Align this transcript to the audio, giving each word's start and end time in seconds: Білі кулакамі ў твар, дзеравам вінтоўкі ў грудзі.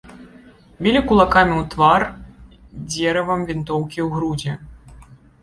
Білі 0.85 1.01
кулакамі 1.11 1.53
ў 1.57 1.63
твар, 1.73 2.01
дзеравам 2.95 3.45
вінтоўкі 3.53 3.99
ў 4.07 4.09
грудзі. 4.17 4.51